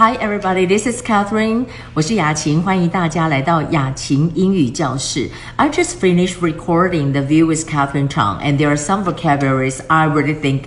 [0.00, 1.64] Hi everybody, this is Catherine.
[1.94, 5.30] 我是雅琴，欢迎大家来到雅琴英语教室。
[5.56, 10.34] I just finished recording the view with Catherine Chang, and there are some vocabularies I really
[10.38, 10.64] think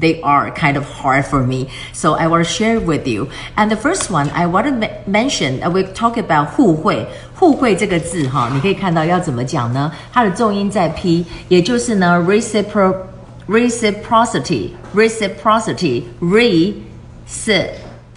[0.00, 1.68] they are kind of hard for me.
[1.92, 3.28] So I want to share with you.
[3.54, 4.72] And the first one I want to
[5.06, 7.06] mention, we talk about 互惠。
[7.34, 9.92] 互惠这个字哈，你可以看到要怎么讲呢？
[10.12, 12.94] 它的重音在 p，也就是呢 recipro
[13.48, 14.70] reciprocity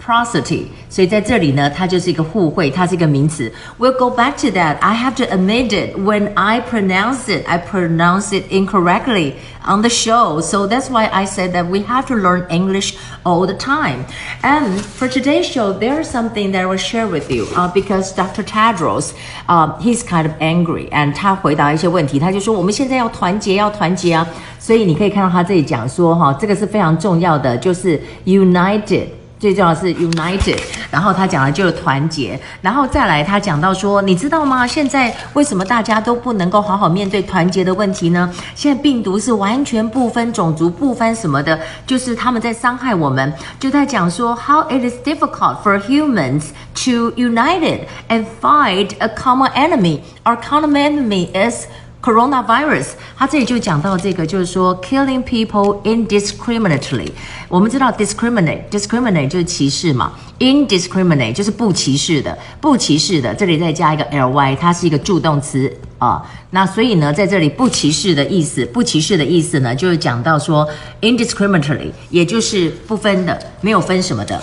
[0.06, 3.52] reciprocity。Prosody，所以在这里呢，它就是一个互惠，它是一个名词。
[3.76, 4.76] We'll go back to that.
[4.78, 5.96] I have to admit it.
[5.98, 9.34] When I pronounce it, I pronounce it incorrectly
[9.66, 10.40] on the show.
[10.40, 14.04] So that's why I said that we have to learn English all the time.
[14.42, 17.48] And for today's show, there's something that I will share with you.
[17.56, 18.44] Uh, because Dr.
[18.44, 19.12] Tedros,
[19.48, 24.24] um, he's kind of angry, and 他回答一些问题，他就说我们现在要团结，要团结啊。
[24.60, 29.06] 所以你可以看到他这里讲说，哈，这个是非常重要的，就是 united。
[29.41, 30.59] 最重要是 united，
[30.91, 34.67] 然后他讲的就是团结，然后再来他讲到说，你知道吗？
[34.67, 38.31] 现在为什么大家都不能够好好面对团结的问题呢？
[38.53, 43.33] 现在病毒是完全不分种族、不分什么的，就是他们在伤害我们。
[43.59, 50.01] 就在讲说，how it is difficult for humans to united and fight a common enemy.
[50.23, 51.65] Our common enemy is
[52.01, 57.11] Coronavirus，它这里就讲到这个，就是说 killing people indiscriminately。
[57.47, 63.33] 我们知道 discriminate，discriminate 就是歧视嘛，indiscriminate 就是不歧视的，不歧视的。
[63.35, 66.25] 这里再加一个 ly，它是一个助动词啊。
[66.49, 70.67] 那所以呢，在这里不歧视的意思，不歧视的意思呢，就是讲到说
[71.01, 74.41] indiscriminately，也就是不分的，没有分什么的。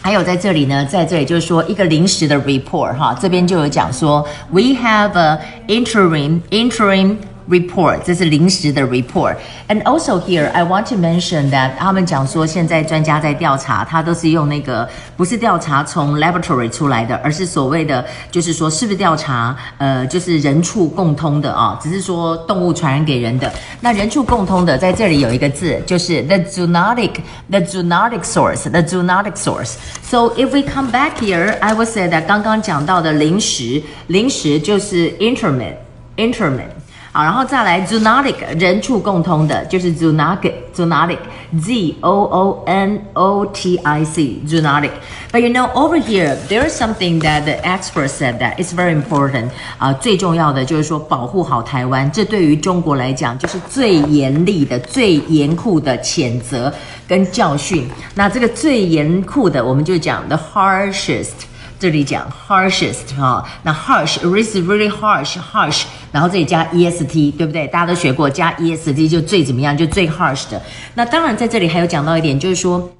[0.00, 7.16] 还有在这里呢，在这里就是说一个临时的 report 哈，这边就有讲说，we have a interim interim。
[7.49, 23.51] report，这是临时的 report。And also here, I want to mention that 他们讲说，现在专家在调查，他都是用那个不是调查从 laboratory 出来的，而是所谓的就是说是不是调查，呃，就是人畜共通的啊，只是说动物传染给人的。
[23.81, 27.15] 那人畜共通的，在这里有一个字，就是 the zoonotic
[27.49, 32.25] the zoonotic source the zoonotic source。So if we come back here, I would say that
[32.25, 35.75] 刚刚讲到的临时临时就是 intermittent
[36.15, 36.69] intermittent
[37.18, 41.18] 好，然后再来 zoonotic 人畜共通的，就是 zoonotic zoonotic
[41.60, 44.92] z o o n o t i c zoonotic。
[45.32, 49.48] But you know over here there is something that the experts said that is very important。
[49.78, 56.72] 啊，最重要的就是说保护好台湾，这对于中国来讲就是最严厉的、最严酷的谴责
[57.08, 57.88] 跟教训。
[58.14, 61.48] 那这个最严酷的，我们就讲 the harshest。
[61.80, 67.66] 这里讲 harshest 哈，那 harsh is really harsh harsh，然后这里加 est 对不对？
[67.68, 70.60] 大家都学过，加 est 就最怎么样，就最 harsh 的。
[70.94, 72.90] 那当然在这里还有讲到一点，就是说，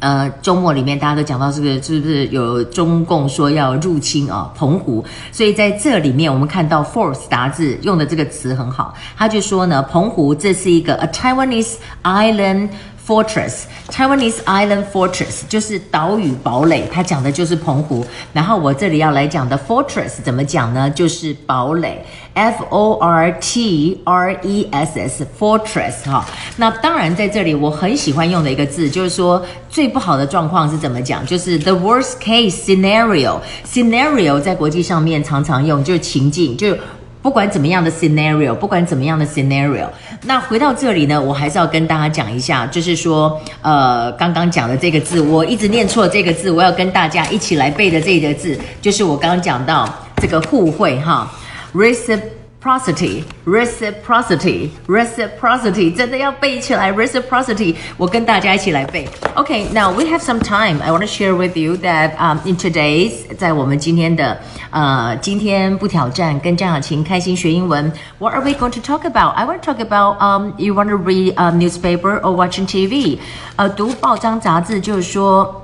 [0.00, 5.04] 呃，周末里面大家都讲到这个是不是有中共说要入侵啊澎湖？
[5.32, 12.68] 所以在这里面我们看到 Force 杂志用的这个词很好，他就说呢，澎湖这是一个 a Taiwanese island。
[13.06, 18.04] Fortress, Taiwanese Island Fortress 就是岛屿堡垒，它讲的就是澎湖。
[18.32, 20.88] 然后我这里要来讲的 Fortress 怎么讲呢？
[20.90, 26.24] 就是堡垒，F O R T R E S S Fortress 哈。
[26.56, 31.26] 那当然在这里我很喜欢用的一个字，就是说最不好的状况是怎么讲？
[31.26, 33.38] 就是 the worst case scenario。
[33.66, 36.74] Scenario 在国际上面常常用，就是情境，就。
[37.24, 39.86] 不管怎么样的 scenario，不管怎么样的 scenario，
[40.26, 51.32] 那回到这里呢，我还是要跟大家讲一下，就是说，呃，刚刚讲的这个字，我一直念错这个字，我要跟大家一起来背的这个字，就是我刚刚讲到这个互惠哈
[51.72, 52.20] ，receive。
[52.63, 56.91] Reciprocity, reciprocity, reciprocity，真的要背起来。
[56.91, 59.07] Reciprocity，我跟大家一起来背。
[59.33, 60.81] Okay, now we have some time.
[60.83, 64.37] I want to share with you that um in today's，在我们今天的
[64.71, 67.89] 呃今天不挑战，跟张雅琴开心学英文。
[68.17, 69.35] What are we going to talk about?
[69.35, 73.19] I want to talk about um you want to read a newspaper or watching TV？
[73.55, 75.62] 呃，读报章杂志就是说。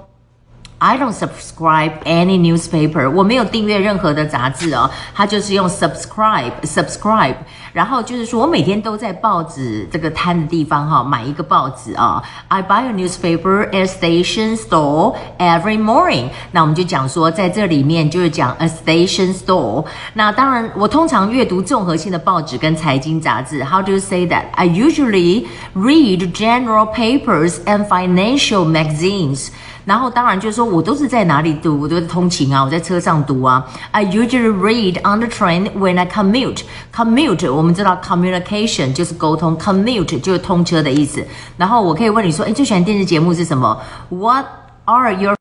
[0.80, 7.36] I don't subscribe any newspaper，我没有订阅任何的杂志哦，它就是用 subscribe，subscribe，
[7.72, 12.24] 然后就是说我每天都在报纸这个摊的地方哈、哦、买一个报纸啊、哦。
[12.50, 16.26] I buy a newspaper at station store every morning。
[16.52, 19.86] 那我们就讲说在这里面就是讲 a station store。
[20.14, 23.64] 那当然我通常阅读综合性的报纸跟财经杂志。
[23.64, 24.48] How do you say that?
[24.52, 29.48] I usually read general papers and financial magazines。
[29.85, 33.67] 然后当然就是说我都是在哪里读，我都是通勤啊，我在车上读啊。
[33.91, 36.61] I usually read on the train when I commute.
[36.95, 41.25] Commute 我们知道 communication 就是沟通，commute 就是通车的意思。
[41.57, 43.81] 然后我可以问你说，哎，最喜欢电视节目是什么
[44.11, 44.47] ？What
[44.85, 45.35] are your